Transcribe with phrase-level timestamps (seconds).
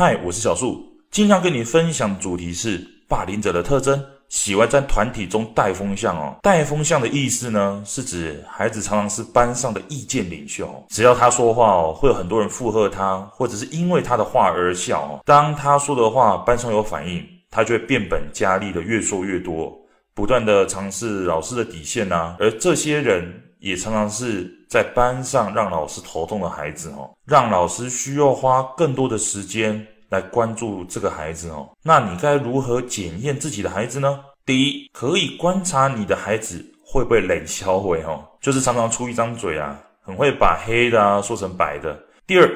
[0.00, 6.36] 嗨，我是小树，今天要跟你分享的主题是霸凌者的特征，喜欢在团体中带风向哦。
[6.40, 15.20] 带风向的意思呢，是指孩子常常是班上的意见领袖，只要他说话哦，会有很多人附和他，或者是因为他的话而笑。
[15.24, 17.20] 当他说的话班上有反应，
[17.50, 19.76] 他就会变本加厉的越说越多，
[20.14, 29.86] 不断的尝试老师的底线呐、而这些人也常常是在班上让老师头痛的孩子哦，让老师需要花更多的时间。
[30.10, 34.24] 来关注这个孩子哦，那你该如何检验自己的孩子呢？
[34.46, 41.94] 第一，可以观察你的孩子会不会冷笑话哦，就是常常出一张嘴啊，很会把黑的啊说成白的。
[42.26, 42.50] 第二，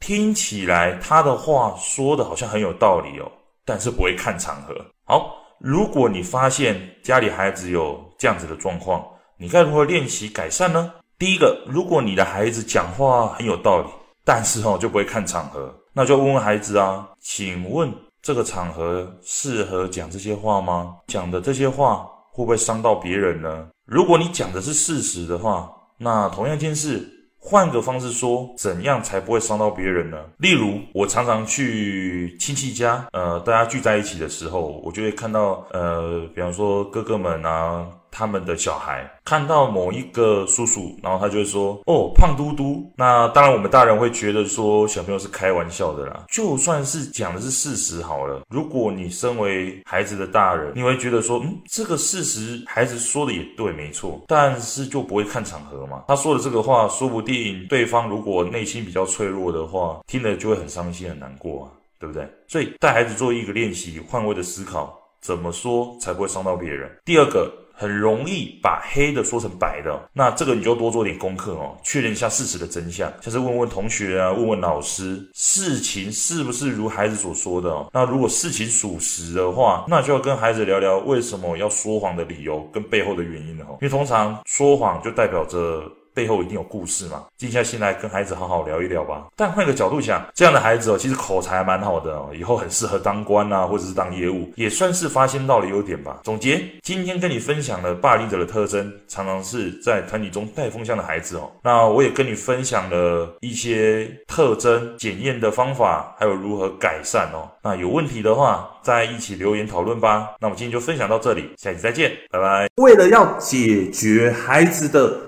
[0.00, 3.30] 听起来他的话说的好像很有道理哦，
[3.64, 4.74] 但是不会看场合。
[5.04, 9.06] 好，如果你发现家里孩子有这样子的状况，
[9.40, 10.92] 你该如何练习改善呢？
[11.16, 13.86] 第一个，如果你的孩子讲话很有道理，
[14.24, 15.72] 但是哦就不会看场合。
[15.92, 17.88] 那就问问孩子啊，请问
[18.20, 20.96] 这个场合适合讲这些话吗？
[21.06, 23.68] 讲的这些话会不会伤到别人呢？
[23.84, 30.18] 如果你讲的是事实的话，那同样一件事，换个方式说，怎样才不会伤到别人呢？
[30.38, 37.86] 例如，我常常去亲戚家，呃，大家聚在一起的时候，我就会看到，呃，比方说哥哥们啊。
[38.18, 46.24] 他们的小孩看到某一个叔叔，然后他就会说：“哦，胖嘟嘟。”那当然，我们大人会觉得说小朋友是开玩笑的啦。
[46.28, 56.02] 就算是讲的是事实好了，如果你身为孩子的大人，你会觉得说：“嗯，这个事实孩子说的也对，没错。”但是就不会看场合嘛。
[56.08, 62.28] 他说的这个话，说不定对方如果内心比较脆弱的话，听了就会很伤心、很难过啊，对不对？
[62.48, 66.90] 所以带孩子做一个练习，换位的思考，怎么说才不会伤到别人？
[67.04, 67.48] 第二个。
[67.78, 77.88] 很容易把黑的说成白的，那这个你就多做点功课哦，确认一下事实的真相，像是问问同学啊，问问老师，事情是不是如孩子所说的哦？
[77.92, 85.82] 那如果事情属实的话，那就要跟孩子聊聊为什么要说谎的理由跟背后的原因了哦，因为通常说谎就代表着。
[86.18, 87.26] 背后一定有故事嘛？
[87.36, 89.28] 静下心来跟孩子好好聊一聊吧。
[89.36, 96.18] 但换个角度想，这样的孩子哦，其实口才还蛮好的哦，以后很适合当官啊，或者是当业务，也算是发现到了优点吧。
[96.24, 101.48] 总结，今天跟你分享了霸凌者的特征，常常是在团体中带风向的孩子哦。
[101.62, 107.48] 那我也跟你分享了一些特征检验的方法，还有如何改善哦。
[107.62, 110.30] 那有问题的话，再一起留言讨论吧。
[110.40, 112.68] 那我们今天就分享到这里，下期再见，拜拜。
[112.74, 115.27] 为了要解决孩子的